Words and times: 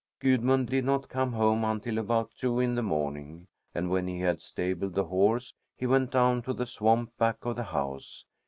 Gudmund 0.19 0.65
did 0.69 0.83
not 0.83 1.09
come 1.09 1.33
home 1.33 1.63
until 1.63 1.99
about 1.99 2.31
two 2.35 2.59
in 2.59 2.73
the 2.73 2.81
morning, 2.81 3.45
and 3.75 3.87
when 3.91 4.07
he 4.07 4.19
had 4.21 4.41
stabled 4.41 4.95
the 4.95 5.05
horse 5.05 5.53
he 5.77 5.85
went 5.85 6.09
down 6.09 6.41
to 6.41 6.53
the 6.53 6.65
swamp 6.65 7.15
back 7.19 7.37
of 7.45 7.55
the 7.55 7.63
house. 7.65 8.25